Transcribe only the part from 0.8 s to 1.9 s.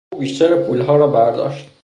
را برداشت.